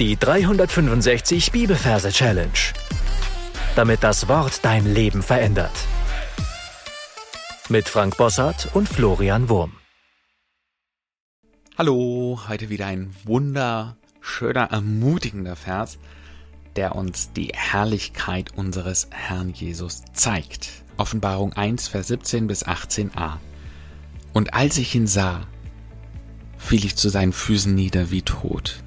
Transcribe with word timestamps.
Die 0.00 0.16
365 0.16 1.52
Bibelverse 1.52 2.10
Challenge. 2.10 2.50
Damit 3.76 4.02
das 4.02 4.26
Wort 4.26 4.64
dein 4.64 4.92
Leben 4.92 5.22
verändert. 5.22 5.70
Mit 7.68 7.88
Frank 7.88 8.16
Bossart 8.16 8.74
und 8.74 8.88
Florian 8.88 9.48
Wurm. 9.48 9.74
Hallo, 11.78 12.40
heute 12.48 12.70
wieder 12.70 12.86
ein 12.86 13.14
wunderschöner, 13.22 14.64
ermutigender 14.72 15.54
Vers, 15.54 15.98
der 16.74 16.96
uns 16.96 17.32
die 17.32 17.52
Herrlichkeit 17.54 18.50
unseres 18.56 19.06
Herrn 19.12 19.50
Jesus 19.50 20.02
zeigt. 20.12 20.70
Offenbarung 20.96 21.52
1, 21.52 21.86
Vers 21.86 22.08
17 22.08 22.48
bis 22.48 22.66
18a. 22.66 23.36
Und 24.32 24.54
als 24.54 24.76
ich 24.76 24.92
ihn 24.96 25.06
sah, 25.06 25.46
fiel 26.58 26.84
ich 26.84 26.96
zu 26.96 27.10
seinen 27.10 27.32
Füßen 27.32 27.72
nieder 27.72 28.10
wie 28.10 28.22
tot. 28.22 28.82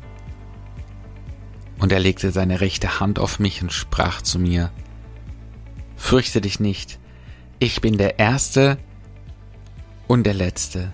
Und 1.79 1.91
er 1.91 1.99
legte 1.99 2.31
seine 2.31 2.61
rechte 2.61 2.99
Hand 2.99 3.19
auf 3.19 3.39
mich 3.39 3.61
und 3.61 3.71
sprach 3.71 4.21
zu 4.21 4.39
mir, 4.39 4.71
Fürchte 5.95 6.41
dich 6.41 6.59
nicht, 6.59 6.99
ich 7.59 7.81
bin 7.81 7.97
der 7.97 8.19
Erste 8.19 8.77
und 10.07 10.25
der 10.25 10.35
Letzte 10.35 10.93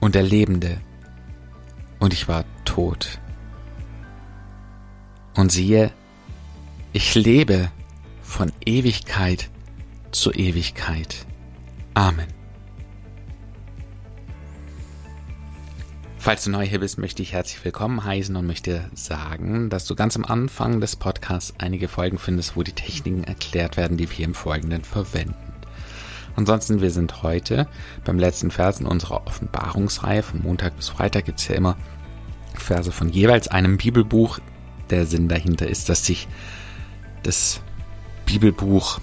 und 0.00 0.14
der 0.14 0.22
Lebende. 0.22 0.80
Und 1.98 2.12
ich 2.12 2.28
war 2.28 2.44
tot. 2.64 3.18
Und 5.34 5.50
siehe, 5.50 5.90
ich 6.92 7.14
lebe 7.14 7.70
von 8.22 8.52
Ewigkeit 8.64 9.50
zu 10.12 10.32
Ewigkeit. 10.32 11.26
Amen. 11.94 12.37
Falls 16.28 16.44
du 16.44 16.50
neu 16.50 16.66
hier 16.66 16.80
bist, 16.80 16.98
möchte 16.98 17.22
ich 17.22 17.32
herzlich 17.32 17.64
willkommen 17.64 18.04
heißen 18.04 18.36
und 18.36 18.46
möchte 18.46 18.90
sagen, 18.92 19.70
dass 19.70 19.86
du 19.86 19.94
ganz 19.94 20.14
am 20.14 20.26
Anfang 20.26 20.78
des 20.78 20.94
Podcasts 20.94 21.54
einige 21.56 21.88
Folgen 21.88 22.18
findest, 22.18 22.54
wo 22.54 22.62
die 22.62 22.74
Techniken 22.74 23.24
erklärt 23.24 23.78
werden, 23.78 23.96
die 23.96 24.10
wir 24.10 24.26
im 24.26 24.34
Folgenden 24.34 24.84
verwenden. 24.84 25.34
Ansonsten, 26.36 26.82
wir 26.82 26.90
sind 26.90 27.22
heute 27.22 27.66
beim 28.04 28.18
letzten 28.18 28.50
Vers 28.50 28.78
in 28.78 28.84
unserer 28.84 29.26
Offenbarungsreihe. 29.26 30.22
Von 30.22 30.42
Montag 30.42 30.76
bis 30.76 30.90
Freitag 30.90 31.24
gibt 31.24 31.40
es 31.40 31.48
ja 31.48 31.54
immer 31.54 31.78
Verse 32.52 32.92
von 32.92 33.08
jeweils 33.08 33.48
einem 33.48 33.78
Bibelbuch. 33.78 34.38
Der 34.90 35.06
Sinn 35.06 35.30
dahinter 35.30 35.66
ist, 35.66 35.88
dass 35.88 36.04
sich 36.04 36.28
das 37.22 37.62
Bibelbuch, 38.26 39.00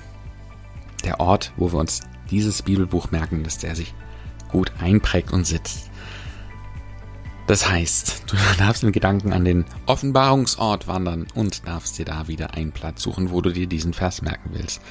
der 1.03 1.19
Ort, 1.19 1.53
wo 1.57 1.73
wir 1.73 1.79
uns 1.79 2.01
dieses 2.29 2.61
Bibelbuch 2.61 3.09
merken, 3.09 3.43
dass 3.43 3.57
der 3.57 3.75
sich 3.75 3.95
gut 4.51 4.71
einprägt 4.79 5.33
und 5.33 5.47
sitzt. 5.47 5.89
Das 7.47 7.69
heißt, 7.69 8.23
du 8.27 8.35
darfst 8.57 8.83
in 8.83 8.91
Gedanken 8.91 9.33
an 9.33 9.45
den 9.45 9.65
Offenbarungsort 9.85 10.87
wandern 10.87 11.27
und 11.35 11.67
darfst 11.67 11.97
dir 11.97 12.05
da 12.05 12.27
wieder 12.27 12.53
einen 12.53 12.71
Platz 12.71 13.03
suchen, 13.03 13.31
wo 13.31 13.41
du 13.41 13.51
dir 13.51 13.67
diesen 13.67 13.93
Vers 13.93 14.21
merken 14.21 14.51
willst. 14.53 14.81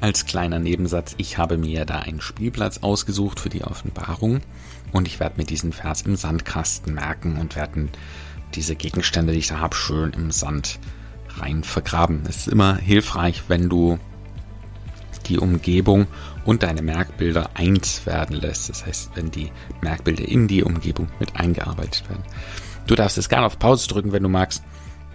Als 0.00 0.26
kleiner 0.26 0.58
Nebensatz, 0.58 1.14
ich 1.16 1.38
habe 1.38 1.56
mir 1.56 1.86
da 1.86 2.00
einen 2.00 2.20
Spielplatz 2.20 2.78
ausgesucht 2.78 3.40
für 3.40 3.48
die 3.48 3.64
Offenbarung 3.64 4.40
und 4.92 5.08
ich 5.08 5.18
werde 5.20 5.38
mir 5.38 5.46
diesen 5.46 5.72
Vers 5.72 6.02
im 6.02 6.16
Sandkasten 6.16 6.94
merken 6.94 7.38
und 7.38 7.56
werde 7.56 7.88
diese 8.54 8.76
Gegenstände, 8.76 9.32
die 9.32 9.38
ich 9.38 9.48
da 9.48 9.58
habe, 9.58 9.74
schön 9.74 10.12
im 10.12 10.30
Sand 10.30 10.78
rein 11.38 11.64
vergraben. 11.64 12.22
Es 12.28 12.38
ist 12.38 12.48
immer 12.48 12.76
hilfreich, 12.76 13.44
wenn 13.48 13.70
du 13.70 13.98
die 15.28 15.38
Umgebung 15.38 16.06
und 16.44 16.62
deine 16.62 16.82
Merkbilder 16.82 17.50
eins 17.54 18.06
werden 18.06 18.36
lässt. 18.36 18.68
Das 18.68 18.86
heißt, 18.86 19.10
wenn 19.14 19.30
die 19.30 19.52
Merkbilder 19.80 20.26
in 20.26 20.48
die 20.48 20.62
Umgebung 20.62 21.08
mit 21.18 21.36
eingearbeitet 21.36 22.08
werden. 22.08 22.24
Du 22.86 22.94
darfst 22.94 23.18
es 23.18 23.28
gerne 23.28 23.46
auf 23.46 23.58
Pause 23.58 23.88
drücken, 23.88 24.12
wenn 24.12 24.22
du 24.22 24.28
magst. 24.28 24.62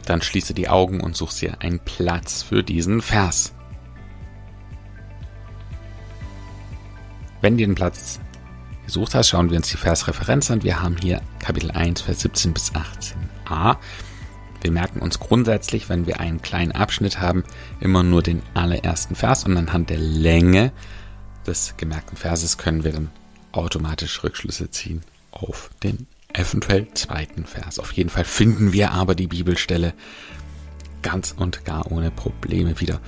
Dann 0.05 0.21
schließe 0.21 0.53
die 0.53 0.67
Augen 0.67 0.99
und 1.01 1.15
such 1.15 1.33
dir 1.33 1.61
einen 1.61 1.79
Platz 1.79 2.43
für 2.43 2.63
diesen 2.63 3.01
Vers. 3.01 3.53
Wenn 7.41 7.57
du 7.57 7.65
den 7.65 7.75
Platz 7.75 8.19
gesucht 8.85 9.15
hast, 9.15 9.29
schauen 9.29 9.49
wir 9.49 9.57
uns 9.57 9.69
die 9.69 9.77
Versreferenz 9.77 10.51
an. 10.51 10.63
Wir 10.63 10.81
haben 10.81 10.97
hier 10.97 11.21
Kapitel 11.39 11.71
1, 11.71 12.01
Vers 12.01 12.21
17 12.21 12.53
bis 12.53 12.71
18a. 12.71 13.77
Wir 14.61 14.71
merken 14.71 14.99
uns 14.99 15.19
grundsätzlich, 15.19 15.89
wenn 15.89 16.05
wir 16.07 16.19
einen 16.19 16.41
kleinen 16.41 16.71
Abschnitt 16.71 17.19
haben, 17.19 17.43
immer 17.79 18.03
nur 18.03 18.21
den 18.21 18.41
allerersten 18.53 19.15
Vers 19.15 19.43
und 19.43 19.57
anhand 19.57 19.89
der 19.89 19.97
Länge 19.97 20.71
des 21.47 21.75
gemerkten 21.77 22.15
Verses 22.15 22.57
können 22.57 22.83
wir 22.83 22.91
dann 22.91 23.09
automatisch 23.51 24.23
Rückschlüsse 24.23 24.69
ziehen 24.69 25.01
auf 25.31 25.71
den 25.83 26.07
eventuell 26.33 26.87
zweiten 26.93 27.45
Vers. 27.45 27.79
Auf 27.79 27.91
jeden 27.93 28.09
Fall 28.09 28.23
finden 28.23 28.73
wir 28.73 28.91
aber 28.91 29.15
die 29.15 29.27
Bibelstelle 29.27 29.93
ganz 31.01 31.33
und 31.35 31.65
gar 31.65 31.91
ohne 31.91 32.11
Probleme 32.11 32.79
wieder. 32.79 33.01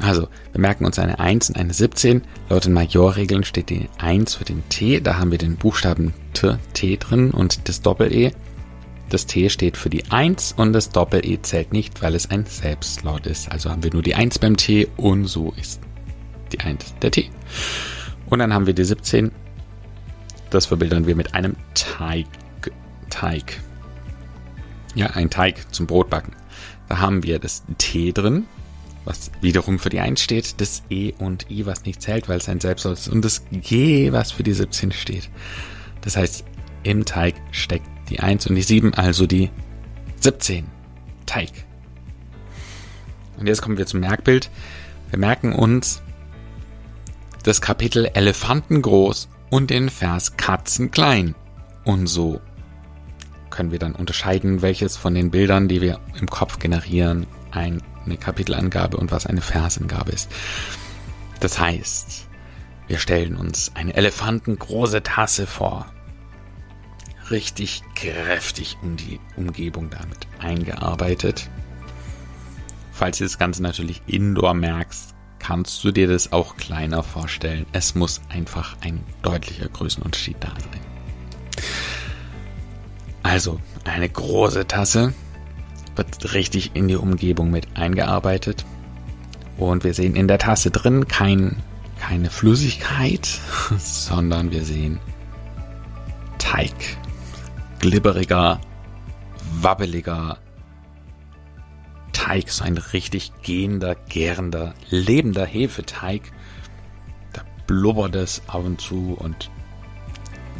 Also, 0.00 0.28
wir 0.52 0.60
merken 0.60 0.86
uns 0.86 0.98
eine 0.98 1.18
1 1.18 1.50
und 1.50 1.56
eine 1.56 1.74
17. 1.74 2.22
Laut 2.48 2.64
den 2.64 2.72
Majorregeln 2.72 3.44
steht 3.44 3.68
die 3.68 3.88
1 3.98 4.34
für 4.34 4.44
den 4.44 4.66
T. 4.70 5.00
Da 5.00 5.18
haben 5.18 5.30
wir 5.30 5.38
den 5.38 5.56
Buchstaben 5.56 6.14
T, 6.32 6.56
T 6.72 6.96
drin 6.96 7.30
und 7.30 7.68
das 7.68 7.82
Doppel-E. 7.82 8.32
Das 9.10 9.26
T 9.26 9.50
steht 9.50 9.76
für 9.76 9.90
die 9.90 10.10
1 10.10 10.52
und 10.56 10.72
das 10.72 10.90
Doppel-E 10.90 11.42
zählt 11.42 11.72
nicht, 11.72 12.00
weil 12.00 12.14
es 12.14 12.30
ein 12.30 12.46
Selbstlaut 12.46 13.26
ist. 13.26 13.50
Also 13.50 13.68
haben 13.68 13.82
wir 13.82 13.92
nur 13.92 14.02
die 14.02 14.14
1 14.14 14.38
beim 14.38 14.56
T 14.56 14.88
und 14.96 15.26
so 15.26 15.52
ist 15.60 15.80
die 16.52 16.60
1 16.60 16.94
der 17.02 17.10
T. 17.10 17.28
Und 18.26 18.38
dann 18.38 18.54
haben 18.54 18.66
wir 18.66 18.74
die 18.74 18.84
17. 18.84 19.32
Das 20.50 20.66
verbildern 20.66 21.06
wir 21.08 21.16
mit 21.16 21.34
einem 21.34 21.56
Teig. 21.74 22.26
Teig. 23.10 23.60
Ja, 24.94 25.08
ein 25.08 25.28
Teig 25.28 25.74
zum 25.74 25.88
Brotbacken. 25.88 26.34
Da 26.88 26.98
haben 26.98 27.24
wir 27.24 27.40
das 27.40 27.64
T 27.78 28.12
drin, 28.12 28.46
was 29.04 29.32
wiederum 29.40 29.80
für 29.80 29.88
die 29.88 29.98
1 29.98 30.22
steht, 30.22 30.60
das 30.60 30.84
E 30.88 31.12
und 31.18 31.50
I, 31.50 31.66
was 31.66 31.84
nicht 31.84 32.00
zählt, 32.00 32.28
weil 32.28 32.38
es 32.38 32.48
ein 32.48 32.60
Selbstlaut 32.60 32.94
ist, 32.94 33.08
und 33.08 33.24
das 33.24 33.44
G, 33.50 34.12
was 34.12 34.30
für 34.30 34.44
die 34.44 34.52
17 34.52 34.92
steht. 34.92 35.28
Das 36.00 36.16
heißt, 36.16 36.44
im 36.84 37.04
Teig 37.04 37.34
steckt 37.50 37.88
die 38.10 38.20
1 38.20 38.46
und 38.48 38.56
die 38.56 38.62
7, 38.62 38.94
also 38.94 39.26
die 39.26 39.50
17. 40.20 40.66
Teig. 41.26 41.50
Und 43.38 43.46
jetzt 43.46 43.62
kommen 43.62 43.78
wir 43.78 43.86
zum 43.86 44.00
Merkbild. 44.00 44.50
Wir 45.08 45.18
merken 45.18 45.54
uns 45.54 46.02
das 47.42 47.60
Kapitel 47.60 48.10
Elefanten 48.12 48.82
groß 48.82 49.28
und 49.48 49.70
den 49.70 49.88
Vers 49.88 50.36
Katzen 50.36 50.90
klein. 50.90 51.34
Und 51.84 52.06
so 52.06 52.40
können 53.48 53.72
wir 53.72 53.78
dann 53.78 53.94
unterscheiden, 53.94 54.62
welches 54.62 54.96
von 54.96 55.14
den 55.14 55.30
Bildern, 55.30 55.68
die 55.68 55.80
wir 55.80 56.00
im 56.20 56.28
Kopf 56.28 56.58
generieren, 56.58 57.26
eine 57.50 57.80
Kapitelangabe 58.18 58.96
und 58.96 59.10
was 59.10 59.26
eine 59.26 59.40
Versangabe 59.40 60.12
ist. 60.12 60.30
Das 61.40 61.58
heißt, 61.58 62.28
wir 62.86 62.98
stellen 62.98 63.36
uns 63.36 63.72
eine 63.74 63.94
elefantengroße 63.94 65.02
Tasse 65.02 65.46
vor 65.46 65.86
richtig 67.30 67.82
kräftig 67.94 68.76
um 68.82 68.96
die 68.96 69.20
Umgebung 69.36 69.90
damit 69.90 70.26
eingearbeitet. 70.38 71.48
Falls 72.92 73.18
du 73.18 73.24
das 73.24 73.38
Ganze 73.38 73.62
natürlich 73.62 74.02
indoor 74.06 74.54
merkst, 74.54 75.14
kannst 75.38 75.82
du 75.82 75.90
dir 75.90 76.06
das 76.06 76.32
auch 76.32 76.56
kleiner 76.56 77.02
vorstellen. 77.02 77.66
Es 77.72 77.94
muss 77.94 78.20
einfach 78.28 78.76
ein 78.82 79.02
deutlicher 79.22 79.68
Größenunterschied 79.68 80.36
da 80.40 80.48
sein. 80.48 80.80
Also, 83.22 83.60
eine 83.84 84.08
große 84.08 84.66
Tasse 84.66 85.14
wird 85.96 86.34
richtig 86.34 86.72
in 86.74 86.88
die 86.88 86.96
Umgebung 86.96 87.50
mit 87.50 87.76
eingearbeitet. 87.76 88.64
Und 89.56 89.84
wir 89.84 89.94
sehen 89.94 90.16
in 90.16 90.28
der 90.28 90.38
Tasse 90.38 90.70
drin 90.70 91.08
kein, 91.08 91.62
keine 91.98 92.30
Flüssigkeit, 92.30 93.26
sondern 93.78 94.50
wir 94.50 94.64
sehen 94.64 95.00
Teig 96.38 96.72
glibberiger, 97.80 98.60
wabbeliger 99.60 100.38
Teig, 102.12 102.50
so 102.50 102.64
ein 102.64 102.76
richtig 102.76 103.32
gehender, 103.42 103.96
gärender, 104.08 104.74
lebender 104.90 105.46
Hefeteig. 105.46 106.22
Da 107.32 107.42
blubbert 107.66 108.14
es 108.14 108.42
ab 108.46 108.64
und 108.64 108.80
zu 108.80 109.16
und 109.18 109.50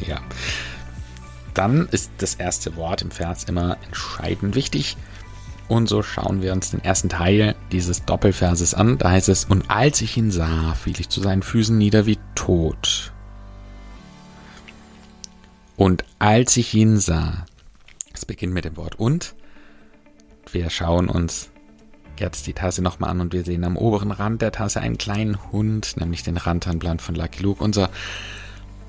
ja. 0.07 0.21
Dann 1.53 1.87
ist 1.91 2.11
das 2.19 2.35
erste 2.37 2.77
Wort 2.77 3.03
im 3.03 3.11
Vers 3.11 3.45
immer 3.45 3.77
entscheidend 3.85 4.55
wichtig. 4.55 4.97
Und 5.69 5.89
so 5.89 6.03
schauen 6.03 6.43
wir 6.43 6.53
uns 6.53 6.71
den 6.71 6.83
ersten 6.83 7.09
Teil 7.09 7.55
dieses 7.71 8.05
Doppelverses 8.05 8.75
an. 8.75 8.99
Da 8.99 9.11
heißt 9.11 9.29
es, 9.29 9.45
und 9.45 9.71
als 9.71 10.01
ich 10.01 10.17
ihn 10.17 10.31
sah, 10.31 10.75
fiel 10.75 10.99
ich 10.99 11.11
zu 11.11 11.21
seinen 11.21 11.43
Füßen 11.43 11.77
nieder 11.77 12.07
wie 12.07 12.19
tot. 12.35 13.10
Und 15.81 16.05
als 16.19 16.59
ich 16.59 16.75
ihn 16.75 16.99
sah, 16.99 17.47
es 18.13 18.27
beginnt 18.27 18.53
mit 18.53 18.67
dem 18.67 18.77
Wort 18.77 18.97
und, 18.97 19.35
wir 20.53 20.69
schauen 20.69 21.09
uns 21.09 21.49
jetzt 22.19 22.47
die 22.47 22.53
Tasse 22.53 22.83
nochmal 22.83 23.09
an 23.09 23.23
und 23.23 23.33
wir 23.33 23.45
sehen 23.45 23.65
am 23.65 23.79
oberen 23.79 24.11
Rand 24.11 24.43
der 24.43 24.53
Tasse 24.53 24.83
einen 24.83 24.99
kleinen 24.99 25.39
Hund, 25.53 25.97
nämlich 25.97 26.23
den 26.23 26.37
Rantanplan 26.37 26.99
von 26.99 27.15
Lucky 27.15 27.43
Luke, 27.43 27.65
unser 27.65 27.89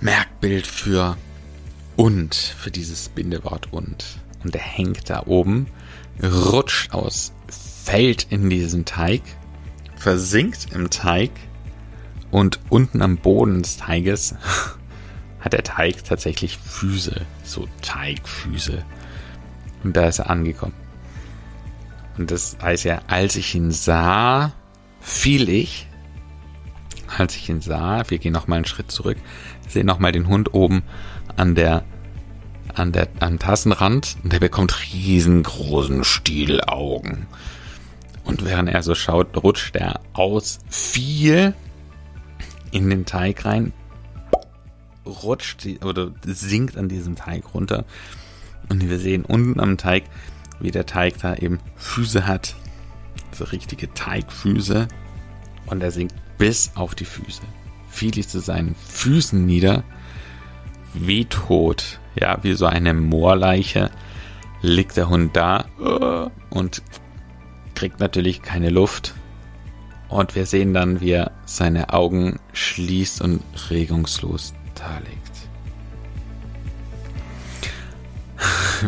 Merkbild 0.01 0.67
für 0.67 1.15
und, 1.95 2.35
für 2.35 2.71
dieses 2.71 3.07
Bindewort 3.07 3.71
und. 3.71 4.19
und 4.43 4.53
der 4.53 4.59
hängt 4.59 5.09
da 5.09 5.23
oben, 5.27 5.67
rutscht 6.21 6.93
aus, 6.93 7.31
fällt 7.85 8.27
in 8.31 8.49
diesen 8.49 8.83
Teig, 8.83 9.21
versinkt 9.95 10.73
im 10.75 10.89
Teig 10.89 11.31
und 12.31 12.59
unten 12.67 13.01
am 13.01 13.15
Boden 13.15 13.61
des 13.61 13.77
Teiges 13.77 14.35
hat 15.41 15.53
der 15.53 15.63
Teig 15.63 16.03
tatsächlich 16.05 16.57
Füße, 16.57 17.25
so 17.43 17.67
Teigfüße. 17.81 18.85
Und 19.83 19.97
da 19.97 20.07
ist 20.07 20.19
er 20.19 20.29
angekommen. 20.29 20.75
Und 22.17 22.31
das 22.31 22.57
heißt 22.61 22.83
ja, 22.83 23.01
als 23.07 23.35
ich 23.35 23.55
ihn 23.55 23.71
sah, 23.71 24.53
fiel 24.99 25.49
ich. 25.49 25.87
Als 27.17 27.35
ich 27.35 27.49
ihn 27.49 27.61
sah, 27.61 28.03
wir 28.09 28.19
gehen 28.19 28.31
nochmal 28.31 28.57
einen 28.57 28.65
Schritt 28.65 28.91
zurück, 28.91 29.17
sehen 29.67 29.87
nochmal 29.87 30.11
den 30.11 30.27
Hund 30.27 30.53
oben 30.53 30.83
an 31.35 31.55
der, 31.55 31.83
an 32.73 32.91
der, 32.91 33.09
am 33.19 33.39
Tassenrand 33.39 34.17
und 34.23 34.31
der 34.31 34.39
bekommt 34.39 34.93
riesengroßen 34.93 36.03
Stielaugen. 36.03 37.25
Und 38.23 38.45
während 38.45 38.69
er 38.69 38.83
so 38.83 38.95
schaut, 38.95 39.35
rutscht 39.43 39.75
er 39.75 39.99
aus 40.13 40.59
viel 40.69 41.53
in 42.71 42.89
den 42.89 43.05
Teig 43.05 43.43
rein, 43.43 43.73
rutscht 45.05 45.67
oder 45.83 46.11
sinkt 46.25 46.77
an 46.77 46.89
diesem 46.89 47.15
Teig 47.15 47.53
runter. 47.53 47.85
Und 48.69 48.87
wir 48.87 48.99
sehen 48.99 49.25
unten 49.25 49.59
am 49.59 49.77
Teig, 49.77 50.03
wie 50.59 50.71
der 50.71 50.85
Teig 50.85 51.17
da 51.19 51.35
eben 51.35 51.59
Füße 51.75 52.27
hat. 52.27 52.55
So 53.31 53.45
richtige 53.45 53.93
Teigfüße. 53.93 54.87
Und 55.65 55.81
er 55.81 55.91
sinkt 55.91 56.15
bis 56.37 56.71
auf 56.75 56.95
die 56.95 57.05
Füße. 57.05 57.41
Fiel 57.89 58.17
ich 58.17 58.27
zu 58.27 58.39
seinen 58.39 58.75
Füßen 58.75 59.45
nieder. 59.45 59.83
Wie 60.93 61.25
tot. 61.25 61.99
Ja, 62.15 62.39
wie 62.43 62.53
so 62.53 62.65
eine 62.65 62.93
Moorleiche 62.93 63.89
liegt 64.61 64.97
der 64.97 65.09
Hund 65.09 65.35
da 65.35 65.65
und 66.49 66.83
kriegt 67.73 67.99
natürlich 67.99 68.41
keine 68.41 68.69
Luft. 68.69 69.15
Und 70.09 70.35
wir 70.35 70.45
sehen 70.45 70.73
dann, 70.73 70.99
wie 70.99 71.11
er 71.11 71.31
seine 71.45 71.93
Augen 71.93 72.39
schließt 72.51 73.21
und 73.21 73.41
regungslos 73.69 74.53
liegt. 74.99 75.31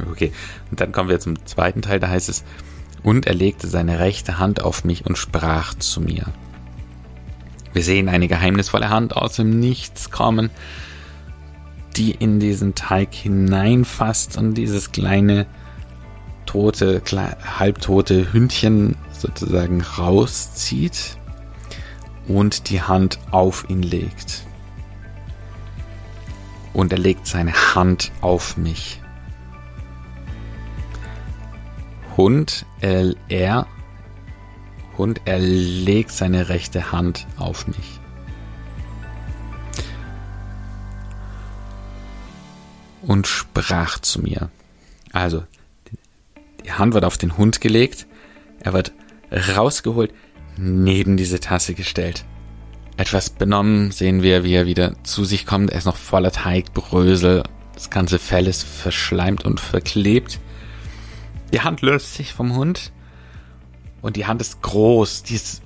okay, 0.11 0.31
und 0.71 0.79
dann 0.79 0.91
kommen 0.91 1.09
wir 1.09 1.19
zum 1.19 1.45
zweiten 1.45 1.81
Teil, 1.81 1.99
da 1.99 2.09
heißt 2.09 2.29
es, 2.29 2.43
und 3.03 3.27
er 3.27 3.33
legte 3.33 3.67
seine 3.67 3.99
rechte 3.99 4.39
Hand 4.39 4.63
auf 4.63 4.83
mich 4.83 5.05
und 5.05 5.17
sprach 5.17 5.73
zu 5.75 6.01
mir. 6.01 6.25
Wir 7.73 7.83
sehen 7.83 8.07
eine 8.07 8.27
geheimnisvolle 8.27 8.89
Hand 8.89 9.15
aus 9.15 9.35
dem 9.35 9.59
Nichts 9.59 10.11
kommen, 10.11 10.49
die 11.95 12.11
in 12.11 12.39
diesen 12.39 12.75
Teig 12.75 13.13
hineinfasst 13.13 14.37
und 14.37 14.53
dieses 14.55 14.91
kleine 14.91 15.45
tote, 16.45 17.01
halbtote 17.59 18.31
Hündchen 18.31 18.95
sozusagen 19.11 19.81
rauszieht 19.81 21.17
und 22.27 22.69
die 22.69 22.81
Hand 22.81 23.19
auf 23.31 23.69
ihn 23.69 23.81
legt. 23.81 24.45
Und 26.73 26.91
er 26.91 26.99
legt 26.99 27.27
seine 27.27 27.53
Hand 27.75 28.11
auf 28.21 28.57
mich. 28.57 28.99
Hund 32.17 32.65
LR. 32.81 33.67
Hund, 34.97 35.21
er 35.25 35.39
legt 35.39 36.11
seine 36.11 36.49
rechte 36.49 36.91
Hand 36.91 37.25
auf 37.37 37.67
mich. 37.67 37.99
Und 43.01 43.27
sprach 43.27 43.99
zu 43.99 44.21
mir. 44.21 44.49
Also, 45.11 45.43
die 46.63 46.71
Hand 46.71 46.93
wird 46.93 47.05
auf 47.05 47.17
den 47.17 47.37
Hund 47.37 47.59
gelegt. 47.59 48.07
Er 48.59 48.73
wird 48.73 48.93
rausgeholt, 49.31 50.13
neben 50.57 51.17
diese 51.17 51.39
Tasse 51.39 51.73
gestellt. 51.73 52.23
Etwas 52.95 53.31
benommen 53.31 53.91
sehen 53.91 54.21
wir, 54.21 54.43
wie 54.43 54.53
er 54.53 54.67
wieder 54.67 54.93
zu 55.03 55.25
sich 55.25 55.45
kommt. 55.45 55.71
Er 55.71 55.79
ist 55.79 55.85
noch 55.85 55.95
voller 55.95 56.31
Teigbrösel. 56.31 57.43
Das 57.73 57.89
ganze 57.89 58.19
Fell 58.19 58.47
ist 58.47 58.63
verschleimt 58.63 59.45
und 59.45 59.59
verklebt. 59.59 60.39
Die 61.51 61.61
Hand 61.61 61.81
löst 61.81 62.13
sich 62.13 62.33
vom 62.33 62.55
Hund. 62.55 62.91
Und 64.01 64.15
die 64.15 64.27
Hand 64.27 64.41
ist 64.41 64.61
groß. 64.61 65.23
Die 65.23 65.35
ist 65.35 65.63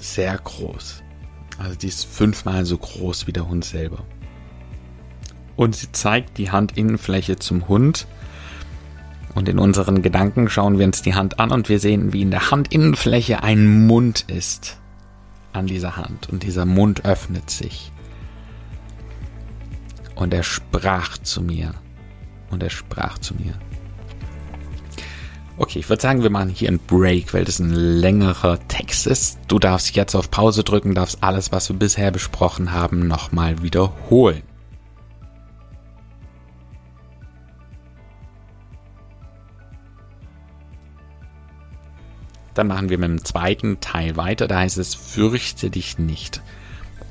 sehr 0.00 0.38
groß. 0.38 1.02
Also 1.58 1.76
die 1.76 1.88
ist 1.88 2.06
fünfmal 2.06 2.64
so 2.64 2.78
groß 2.78 3.26
wie 3.26 3.32
der 3.32 3.46
Hund 3.46 3.64
selber. 3.64 4.04
Und 5.56 5.76
sie 5.76 5.92
zeigt 5.92 6.38
die 6.38 6.50
Handinnenfläche 6.50 7.36
zum 7.36 7.68
Hund 7.68 8.06
und 9.34 9.48
in 9.48 9.58
unseren 9.58 10.00
Gedanken 10.00 10.48
schauen 10.48 10.78
wir 10.78 10.86
uns 10.86 11.02
die 11.02 11.14
Hand 11.14 11.38
an 11.38 11.52
und 11.52 11.68
wir 11.68 11.78
sehen, 11.78 12.14
wie 12.14 12.22
in 12.22 12.30
der 12.30 12.50
Handinnenfläche 12.50 13.42
ein 13.42 13.86
Mund 13.86 14.24
ist 14.28 14.79
an 15.52 15.66
dieser 15.66 15.96
Hand. 15.96 16.28
Und 16.28 16.42
dieser 16.42 16.64
Mund 16.64 17.04
öffnet 17.04 17.50
sich. 17.50 17.92
Und 20.14 20.34
er 20.34 20.42
sprach 20.42 21.18
zu 21.18 21.42
mir. 21.42 21.74
Und 22.50 22.62
er 22.62 22.70
sprach 22.70 23.18
zu 23.18 23.34
mir. 23.34 23.54
Okay, 25.56 25.80
ich 25.80 25.88
würde 25.90 26.00
sagen, 26.00 26.22
wir 26.22 26.30
machen 26.30 26.48
hier 26.48 26.68
einen 26.68 26.78
Break, 26.78 27.34
weil 27.34 27.44
das 27.44 27.58
ein 27.58 27.74
längerer 27.74 28.58
Text 28.68 29.06
ist. 29.06 29.38
Du 29.46 29.58
darfst 29.58 29.94
jetzt 29.94 30.14
auf 30.14 30.30
Pause 30.30 30.64
drücken, 30.64 30.94
darfst 30.94 31.22
alles, 31.22 31.52
was 31.52 31.68
wir 31.68 31.76
bisher 31.76 32.10
besprochen 32.10 32.72
haben, 32.72 33.06
nochmal 33.06 33.62
wiederholen. 33.62 34.42
Dann 42.54 42.66
machen 42.66 42.88
wir 42.88 42.98
mit 42.98 43.08
dem 43.08 43.24
zweiten 43.24 43.80
Teil 43.80 44.16
weiter. 44.16 44.48
Da 44.48 44.58
heißt 44.58 44.78
es, 44.78 44.94
fürchte 44.94 45.70
dich 45.70 45.98
nicht. 45.98 46.42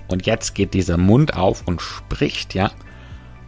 Und 0.07 0.25
jetzt 0.25 0.55
geht 0.55 0.73
dieser 0.73 0.97
Mund 0.97 1.35
auf 1.35 1.63
und 1.65 1.81
spricht, 1.81 2.53
ja. 2.53 2.71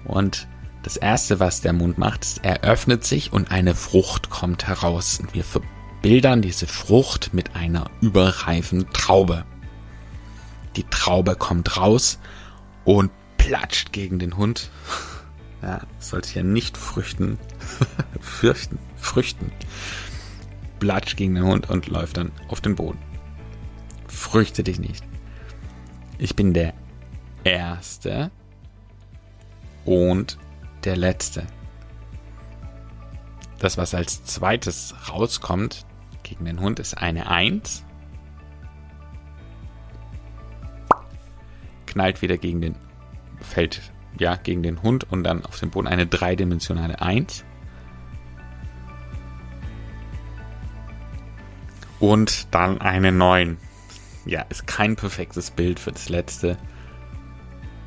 Und 0.06 0.48
das 0.84 0.98
erste, 0.98 1.40
was 1.40 1.62
der 1.62 1.74
Mund 1.74 1.98
macht, 1.98 2.24
ist, 2.24 2.40
er 2.44 2.62
öffnet 2.64 3.04
sich 3.04 3.34
und 3.34 3.52
eine 3.52 3.76
Frucht 3.76 4.30
kommt 4.30 4.68
heraus. 4.68 5.20
Und 5.20 5.34
wir 5.34 5.44
verbildern 5.44 6.42
diese 6.42 6.68
Frucht 6.68 7.34
mit 7.34 7.56
einer 7.56 7.90
überreifen 8.02 8.88
Traube. 8.94 9.46
Die 10.76 10.86
Traube 10.86 11.36
kommt 11.36 11.78
raus 11.78 12.20
und 12.86 13.12
platscht 13.38 13.92
gegen 13.92 14.20
den 14.20 14.38
Hund. 14.38 14.70
Ja, 15.62 15.82
soll 16.00 16.24
sich 16.24 16.36
ja 16.36 16.44
nicht 16.44 16.78
früchten, 16.78 17.38
fürchten, 18.20 18.80
früchten 18.98 19.52
platsch 20.82 21.16
gegen 21.16 21.36
den 21.36 21.46
Hund 21.46 21.70
und 21.70 21.88
läuft 21.88 22.18
dann 22.18 22.34
auf 22.50 22.60
den 22.60 22.76
Boden. 22.76 23.00
Früchte 24.08 24.64
dich 24.64 24.80
nicht. 24.80 25.06
Ich 26.18 26.36
bin 26.36 26.54
der 26.54 26.74
Erste 27.46 28.32
und 29.86 30.38
der 30.84 30.98
Letzte. 30.98 31.46
Das, 33.60 33.78
was 33.78 33.94
als 33.94 34.24
zweites 34.26 34.96
rauskommt 35.08 35.86
gegen 36.24 36.46
den 36.46 36.60
Hund, 36.60 36.80
ist 36.80 36.98
eine 36.98 37.30
Eins. 37.30 37.86
Knallt 41.86 42.24
wieder 42.24 42.38
gegen 42.38 42.62
den, 42.62 42.76
fällt 43.40 43.92
ja 44.18 44.36
gegen 44.36 44.64
den 44.64 44.82
Hund 44.82 45.12
und 45.12 45.24
dann 45.24 45.46
auf 45.46 45.60
dem 45.60 45.70
Boden 45.70 45.88
eine 45.88 46.08
dreidimensionale 46.08 47.02
Eins. 47.02 47.46
Und 52.02 52.54
dann 52.54 52.82
eine 52.82 53.12
9. 53.12 53.58
Ja, 54.26 54.42
ist 54.42 54.66
kein 54.66 54.96
perfektes 54.96 55.52
Bild 55.52 55.80
für 55.80 55.92
das 55.92 56.10
letzte. 56.10 56.58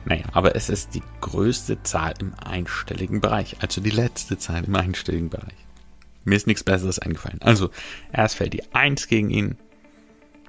Naja, 0.05 0.25
aber 0.33 0.55
es 0.55 0.69
ist 0.69 0.95
die 0.95 1.03
größte 1.21 1.83
Zahl 1.83 2.15
im 2.21 2.33
einstelligen 2.35 3.21
Bereich. 3.21 3.57
Also 3.61 3.81
die 3.81 3.91
letzte 3.91 4.39
Zahl 4.39 4.65
im 4.65 4.75
einstelligen 4.77 5.31
Bereich. 5.31 5.67
Mir 6.25 6.37
ist 6.37 6.47
nichts 6.47 6.63
Besseres 6.63 7.01
eingefallen. 7.01 7.43
Also, 7.43 7.71
erst 8.13 8.37
fällt 8.37 8.53
die 8.53 8.73
1 8.73 9.09
gegen 9.09 9.31
ihn, 9.31 9.59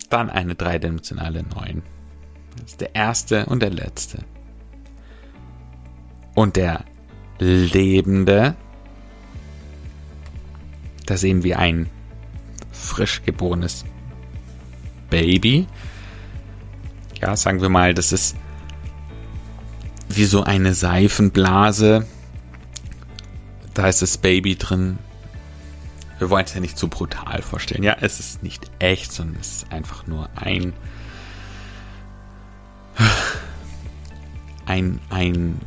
dann 0.09 0.29
eine 0.29 0.53
dreidimensionale 0.55 1.43
9. 1.43 1.81
Das 2.57 2.71
ist 2.71 2.81
der 2.81 2.93
erste 2.93 3.47
und 3.47 3.61
der 3.61 3.71
letzte. 3.71 4.19
Und 6.35 6.55
der 6.55 6.85
Lebende, 7.39 8.55
da 11.05 11.17
sehen 11.17 11.43
wir 11.43 11.59
einen 11.59 11.89
frisch 12.85 13.21
geborenes 13.25 13.83
Baby. 15.09 15.67
Ja, 17.21 17.35
sagen 17.35 17.61
wir 17.61 17.69
mal, 17.69 17.93
das 17.93 18.11
ist 18.11 18.35
wie 20.09 20.25
so 20.25 20.43
eine 20.43 20.73
Seifenblase. 20.73 22.05
Da 23.73 23.87
ist 23.87 24.01
das 24.01 24.17
Baby 24.17 24.55
drin. 24.55 24.97
Wir 26.19 26.29
wollen 26.29 26.45
es 26.45 26.53
ja 26.53 26.61
nicht 26.61 26.77
zu 26.77 26.87
brutal 26.87 27.41
vorstellen. 27.41 27.83
Ja, 27.83 27.97
es 27.99 28.19
ist 28.19 28.41
nicht 28.41 28.71
echt, 28.79 29.11
sondern 29.11 29.41
es 29.41 29.57
ist 29.57 29.71
einfach 29.71 30.07
nur 30.07 30.29
ein, 30.35 30.73
ein, 34.65 34.99
ein, 35.09 35.59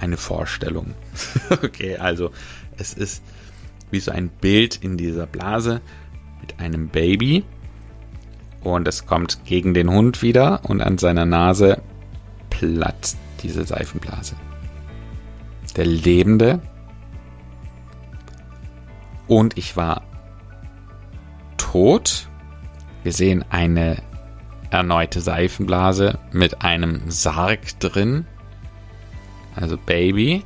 eine 0.00 0.16
Vorstellung. 0.16 0.94
okay, 1.50 1.96
also 1.96 2.32
es 2.76 2.94
ist 2.94 3.22
wie 3.90 4.00
so 4.00 4.10
ein 4.10 4.28
Bild 4.28 4.76
in 4.82 4.96
dieser 4.96 5.26
Blase 5.26 5.80
mit 6.44 6.60
einem 6.60 6.88
Baby. 6.88 7.42
Und 8.62 8.86
es 8.86 9.06
kommt 9.06 9.44
gegen 9.46 9.72
den 9.72 9.90
Hund 9.90 10.20
wieder 10.20 10.60
und 10.64 10.82
an 10.82 10.98
seiner 10.98 11.24
Nase 11.24 11.80
platzt 12.50 13.16
diese 13.42 13.64
Seifenblase. 13.64 14.36
Der 15.76 15.86
Lebende. 15.86 16.60
Und 19.26 19.56
ich 19.56 19.76
war 19.76 20.02
tot. 21.56 22.28
Wir 23.02 23.12
sehen 23.12 23.44
eine 23.48 23.96
erneute 24.70 25.22
Seifenblase 25.22 26.18
mit 26.30 26.62
einem 26.62 27.10
Sarg 27.10 27.80
drin. 27.80 28.26
Also 29.56 29.78
Baby, 29.78 30.44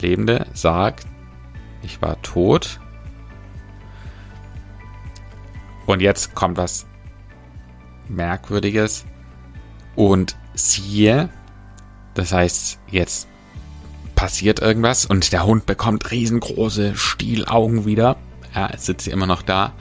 Lebende, 0.00 0.46
Sarg, 0.54 1.00
ich 1.82 2.00
war 2.02 2.20
tot. 2.22 2.80
Und 5.86 6.00
jetzt 6.00 6.34
kommt 6.34 6.58
was 6.58 6.86
Merkwürdiges. 8.08 9.06
Und 9.94 10.36
siehe, 10.54 11.30
das 12.14 12.32
heißt, 12.32 12.80
jetzt 12.90 13.28
passiert 14.14 14.60
irgendwas 14.60 15.06
und 15.06 15.32
der 15.32 15.44
Hund 15.44 15.66
bekommt 15.66 16.10
riesengroße 16.10 16.96
Stielaugen 16.96 17.86
wieder. 17.86 18.16
Ja, 18.54 18.68
es 18.72 18.86
sitzt 18.86 19.06
immer 19.08 19.26
noch 19.26 19.42
da 19.42 19.72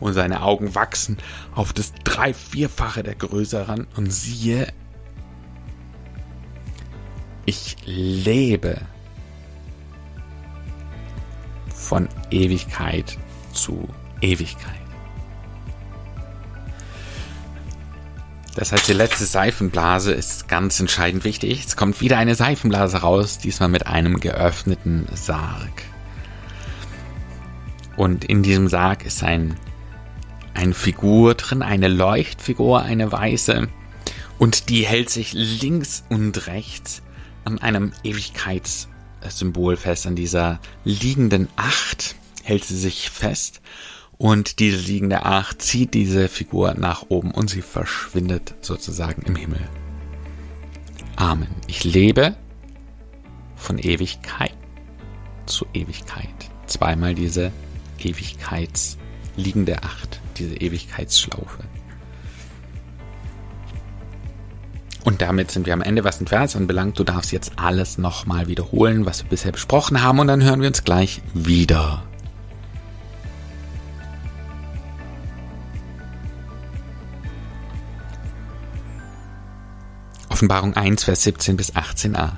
und 0.00 0.12
seine 0.12 0.42
Augen 0.42 0.74
wachsen 0.74 1.18
auf 1.54 1.72
das 1.72 1.92
drei-, 2.04 2.34
vierfache 2.34 3.02
der 3.02 3.14
Größe 3.14 3.68
ran 3.68 3.86
und 3.96 4.12
siehe, 4.12 4.72
ich 7.46 7.76
lebe 7.86 8.80
von 11.74 12.08
Ewigkeit 12.30 13.16
zu 13.52 13.88
Ewigkeit. 14.20 14.77
Das 18.54 18.72
heißt, 18.72 18.88
die 18.88 18.92
letzte 18.92 19.24
Seifenblase 19.24 20.12
ist 20.12 20.48
ganz 20.48 20.80
entscheidend 20.80 21.24
wichtig. 21.24 21.64
Es 21.66 21.76
kommt 21.76 22.00
wieder 22.00 22.18
eine 22.18 22.34
Seifenblase 22.34 22.98
raus, 22.98 23.38
diesmal 23.38 23.68
mit 23.68 23.86
einem 23.86 24.18
geöffneten 24.18 25.06
Sarg. 25.14 25.82
Und 27.96 28.24
in 28.24 28.42
diesem 28.42 28.68
Sarg 28.68 29.04
ist 29.04 29.22
ein, 29.22 29.56
eine 30.54 30.74
Figur 30.74 31.34
drin, 31.34 31.62
eine 31.62 31.88
Leuchtfigur, 31.88 32.82
eine 32.82 33.10
weiße. 33.10 33.68
Und 34.38 34.68
die 34.68 34.86
hält 34.86 35.10
sich 35.10 35.32
links 35.32 36.04
und 36.08 36.46
rechts 36.46 37.02
an 37.44 37.58
einem 37.58 37.92
Ewigkeitssymbol 38.04 39.76
fest, 39.76 40.06
an 40.06 40.16
dieser 40.16 40.60
liegenden 40.84 41.48
Acht 41.56 42.14
hält 42.44 42.64
sie 42.64 42.76
sich 42.76 43.10
fest. 43.10 43.60
Und 44.18 44.58
diese 44.58 44.78
liegende 44.78 45.24
Acht 45.24 45.62
zieht 45.62 45.94
diese 45.94 46.28
Figur 46.28 46.74
nach 46.74 47.06
oben 47.08 47.30
und 47.30 47.48
sie 47.48 47.62
verschwindet 47.62 48.54
sozusagen 48.60 49.22
im 49.22 49.36
Himmel. 49.36 49.60
Amen. 51.14 51.48
Ich 51.68 51.84
lebe 51.84 52.36
von 53.54 53.78
Ewigkeit 53.78 54.54
zu 55.46 55.66
Ewigkeit. 55.72 56.28
Zweimal 56.66 57.14
diese 57.14 57.52
Ewigkeitsliegende 57.98 59.82
Acht, 59.84 60.20
diese 60.36 60.56
Ewigkeitsschlaufe. 60.56 61.64
Und 65.04 65.22
damit 65.22 65.50
sind 65.50 65.66
wir 65.66 65.72
am 65.72 65.80
Ende, 65.80 66.04
was 66.04 66.18
den 66.18 66.26
Vers 66.26 66.54
anbelangt. 66.54 66.98
Du 66.98 67.04
darfst 67.04 67.32
jetzt 67.32 67.52
alles 67.56 67.98
nochmal 67.98 68.48
wiederholen, 68.48 69.06
was 69.06 69.22
wir 69.22 69.30
bisher 69.30 69.52
besprochen 69.52 70.02
haben, 70.02 70.18
und 70.18 70.26
dann 70.26 70.42
hören 70.42 70.60
wir 70.60 70.68
uns 70.68 70.84
gleich 70.84 71.22
wieder. 71.32 72.07
Offenbarung 80.38 80.74
1, 80.74 81.02
Vers 81.02 81.24
17 81.24 81.56
bis 81.56 81.74
18a. 81.74 82.36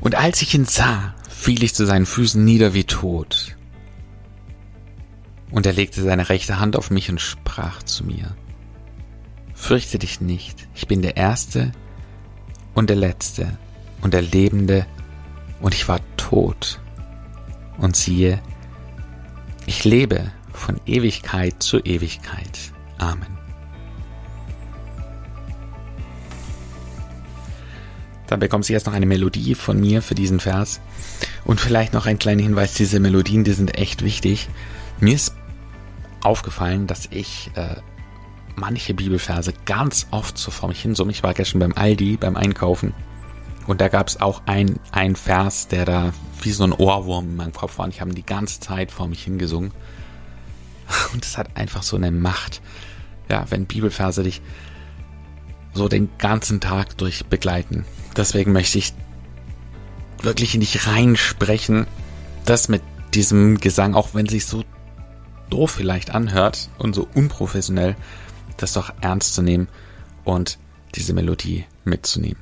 Und 0.00 0.14
als 0.14 0.40
ich 0.40 0.54
ihn 0.54 0.64
sah, 0.64 1.14
fiel 1.28 1.62
ich 1.62 1.74
zu 1.74 1.84
seinen 1.84 2.06
Füßen 2.06 2.42
nieder 2.42 2.72
wie 2.72 2.84
tot. 2.84 3.54
Und 5.50 5.66
er 5.66 5.74
legte 5.74 6.02
seine 6.02 6.30
rechte 6.30 6.58
Hand 6.58 6.74
auf 6.74 6.90
mich 6.90 7.10
und 7.10 7.20
sprach 7.20 7.82
zu 7.82 8.04
mir, 8.04 8.34
Fürchte 9.52 9.98
dich 9.98 10.22
nicht, 10.22 10.66
ich 10.74 10.88
bin 10.88 11.02
der 11.02 11.18
Erste 11.18 11.72
und 12.72 12.88
der 12.88 12.96
Letzte 12.96 13.58
und 14.00 14.14
der 14.14 14.22
Lebende, 14.22 14.86
und 15.60 15.74
ich 15.74 15.88
war 15.88 16.00
tot. 16.16 16.80
Und 17.76 17.94
siehe, 17.94 18.40
ich 19.66 19.84
lebe 19.84 20.32
von 20.54 20.80
Ewigkeit 20.86 21.62
zu 21.62 21.78
Ewigkeit. 21.80 22.72
Amen. 22.96 23.41
Dann 28.32 28.40
bekommst 28.40 28.70
du 28.70 28.72
jetzt 28.72 28.86
noch 28.86 28.94
eine 28.94 29.04
Melodie 29.04 29.54
von 29.54 29.78
mir 29.78 30.00
für 30.00 30.14
diesen 30.14 30.40
Vers. 30.40 30.80
Und 31.44 31.60
vielleicht 31.60 31.92
noch 31.92 32.06
ein 32.06 32.18
kleiner 32.18 32.42
Hinweis, 32.42 32.72
diese 32.72 32.98
Melodien, 32.98 33.44
die 33.44 33.52
sind 33.52 33.76
echt 33.76 34.02
wichtig. 34.02 34.48
Mir 35.00 35.14
ist 35.14 35.34
aufgefallen, 36.22 36.86
dass 36.86 37.10
ich 37.10 37.50
äh, 37.56 37.76
manche 38.56 38.94
Bibelverse 38.94 39.52
ganz 39.66 40.06
oft 40.12 40.38
so 40.38 40.50
vor 40.50 40.70
mich 40.70 40.80
hin 40.80 40.94
summe. 40.94 41.10
Ich 41.10 41.22
war 41.22 41.34
gestern 41.34 41.58
beim 41.58 41.74
Aldi 41.74 42.16
beim 42.16 42.38
Einkaufen 42.38 42.94
und 43.66 43.82
da 43.82 43.88
gab 43.88 44.08
es 44.08 44.18
auch 44.18 44.40
ein, 44.46 44.80
ein 44.92 45.14
Vers, 45.14 45.68
der 45.68 45.84
da 45.84 46.14
wie 46.40 46.52
so 46.52 46.64
ein 46.64 46.72
Ohrwurm 46.72 47.26
in 47.26 47.36
meinem 47.36 47.52
Kopf 47.52 47.76
war. 47.76 47.84
Und 47.84 47.92
ich 47.92 48.00
habe 48.00 48.12
ihn 48.12 48.16
die 48.16 48.24
ganze 48.24 48.60
Zeit 48.60 48.90
vor 48.90 49.08
mich 49.08 49.24
hingesungen. 49.24 49.72
Und 51.12 51.22
es 51.22 51.36
hat 51.36 51.54
einfach 51.58 51.82
so 51.82 51.96
eine 51.96 52.10
Macht. 52.10 52.62
Ja, 53.30 53.44
wenn 53.50 53.66
Bibelverse 53.66 54.22
dich 54.22 54.40
so 55.74 55.88
den 55.88 56.08
ganzen 56.16 56.60
Tag 56.60 56.96
durch 56.96 57.26
begleiten. 57.26 57.84
Deswegen 58.16 58.52
möchte 58.52 58.78
ich 58.78 58.92
wirklich 60.22 60.54
in 60.54 60.60
dich 60.60 60.86
reinsprechen, 60.86 61.86
das 62.44 62.68
mit 62.68 62.82
diesem 63.14 63.58
Gesang, 63.58 63.94
auch 63.94 64.14
wenn 64.14 64.26
es 64.26 64.32
sich 64.32 64.46
so 64.46 64.64
doof 65.50 65.70
vielleicht 65.70 66.14
anhört 66.14 66.70
und 66.78 66.94
so 66.94 67.06
unprofessionell, 67.14 67.96
das 68.56 68.72
doch 68.72 68.92
ernst 69.00 69.34
zu 69.34 69.42
nehmen 69.42 69.68
und 70.24 70.58
diese 70.94 71.12
Melodie 71.12 71.64
mitzunehmen. 71.84 72.40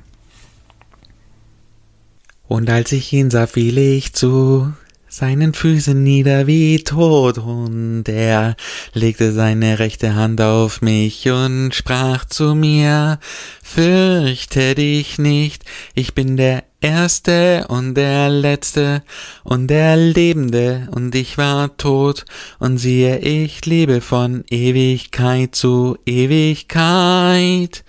Und 2.46 2.68
als 2.68 2.92
ich 2.92 3.12
ihn 3.12 3.30
sah, 3.30 3.46
fiel 3.46 3.78
ich 3.78 4.12
zu 4.12 4.72
seinen 5.10 5.52
Füßen 5.52 6.00
nieder 6.02 6.46
wie 6.46 6.82
tot, 6.84 7.36
und 7.38 8.04
er 8.08 8.56
legte 8.94 9.32
seine 9.32 9.78
rechte 9.80 10.14
Hand 10.14 10.40
auf 10.40 10.80
mich 10.80 11.28
und 11.28 11.74
sprach 11.74 12.24
zu 12.24 12.54
mir, 12.54 13.18
Fürchte 13.62 14.74
dich 14.74 15.18
nicht, 15.18 15.64
ich 15.94 16.14
bin 16.14 16.36
der 16.36 16.64
Erste 16.80 17.66
und 17.68 17.94
der 17.94 18.30
Letzte 18.30 19.02
und 19.42 19.66
der 19.66 19.96
Lebende, 19.96 20.88
und 20.92 21.14
ich 21.14 21.36
war 21.36 21.76
tot, 21.76 22.24
und 22.58 22.78
siehe, 22.78 23.18
ich 23.18 23.66
lebe 23.66 24.00
von 24.00 24.44
Ewigkeit 24.48 25.54
zu 25.54 25.98
Ewigkeit. 26.06 27.84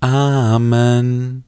Amen. 0.00 1.44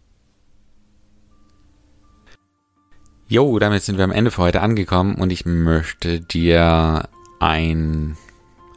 Jo, 3.28 3.58
damit 3.58 3.82
sind 3.82 3.98
wir 3.98 4.04
am 4.04 4.12
Ende 4.12 4.30
für 4.30 4.42
heute 4.42 4.60
angekommen 4.60 5.16
und 5.16 5.30
ich 5.30 5.46
möchte 5.46 6.20
dir 6.20 7.08
ein, 7.40 8.16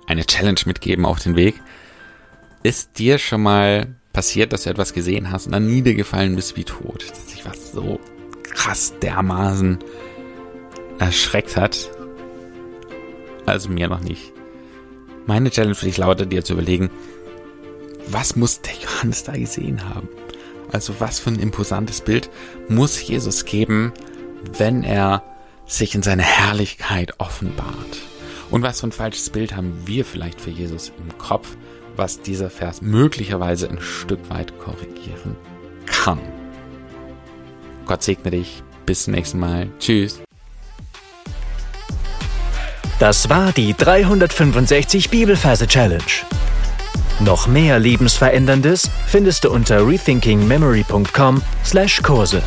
eine 0.08 0.26
Challenge 0.26 0.60
mitgeben 0.66 1.06
auf 1.06 1.20
den 1.20 1.36
Weg. 1.36 1.54
Ist 2.64 2.98
dir 2.98 3.20
schon 3.20 3.44
mal 3.44 3.94
passiert, 4.12 4.52
dass 4.52 4.64
du 4.64 4.72
etwas 4.72 4.94
gesehen 4.94 5.30
hast 5.30 5.46
und 5.46 5.52
dann 5.52 5.68
niedergefallen 5.68 6.36
bist 6.36 6.58
wie 6.58 6.64
tot? 6.64 7.08
Dass 7.12 7.28
dich 7.28 7.46
was 7.46 7.74
so 7.74 8.00
krass 8.42 8.96
dermaßen 9.04 9.78
erschreckt 10.98 11.56
hat? 11.56 11.92
Also 13.46 13.70
mir 13.70 13.88
noch 13.88 14.02
nicht. 14.02 14.34
Meine 15.28 15.52
Challenge 15.52 15.76
für 15.76 15.86
dich 15.86 15.98
lautet, 15.98 16.32
dir 16.32 16.44
zu 16.44 16.54
überlegen, 16.54 16.90
was 18.08 18.36
muss 18.36 18.62
der 18.62 18.74
Johannes 18.74 19.24
da 19.24 19.34
gesehen 19.34 19.88
haben? 19.88 20.10
Also 20.72 20.96
was 20.98 21.20
für 21.20 21.30
ein 21.30 21.40
imposantes 21.40 22.02
Bild 22.02 22.32
muss 22.68 23.00
Jesus 23.08 23.46
geben, 23.46 23.94
wenn 24.58 24.84
er 24.84 25.24
sich 25.66 25.96
in 25.96 26.04
seiner 26.04 26.24
Herrlichkeit 26.24 27.20
offenbart. 27.20 28.00
Und 28.52 28.64
was 28.64 28.82
für 28.82 28.88
ein 28.88 28.92
falsches 28.92 29.30
Bild 29.30 29.56
haben 29.56 29.72
wir 29.86 30.04
vielleicht 30.06 30.42
für 30.42 30.50
Jesus 30.50 30.92
im 30.98 31.18
Kopf, 31.18 31.56
was 31.96 32.22
dieser 32.22 32.50
Vers 32.50 32.82
möglicherweise 32.82 33.70
ein 33.70 33.80
Stück 33.82 34.30
weit 34.30 34.60
korrigieren 34.60 35.38
kann. 35.86 36.20
Gott 37.86 38.04
segne 38.04 38.32
dich. 38.32 38.62
Bis 38.86 39.04
zum 39.04 39.14
nächsten 39.14 39.40
Mal. 39.40 39.70
Tschüss. 39.80 40.22
Das 43.00 43.30
war 43.30 43.52
die 43.52 43.76
365 43.76 45.10
Bibelferse 45.10 45.68
Challenge. 45.68 46.04
Noch 47.20 47.48
mehr 47.48 47.80
Lebensveränderndes 47.80 48.90
findest 49.08 49.44
du 49.44 49.52
unter 49.52 49.86
rethinkingmemory.com/Kurse. 49.88 52.44